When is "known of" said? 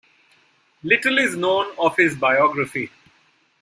1.37-1.95